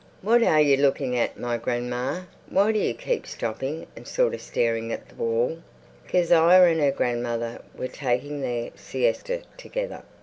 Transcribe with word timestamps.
"What 0.23 0.41
are 0.41 0.59
you 0.59 0.77
looking 0.77 1.15
at, 1.15 1.39
my 1.39 1.57
grandma? 1.57 2.21
Why 2.49 2.71
do 2.71 2.79
you 2.79 2.95
keep 2.95 3.27
stopping 3.27 3.85
and 3.95 4.07
sort 4.07 4.33
of 4.33 4.41
staring 4.41 4.91
at 4.91 5.07
the 5.07 5.13
wall?" 5.13 5.59
Kezia 6.07 6.39
and 6.41 6.81
her 6.81 6.89
grandmother 6.91 7.61
were 7.77 7.87
taking 7.87 8.41
their 8.41 8.71
siesta 8.75 9.43
together. 9.57 10.01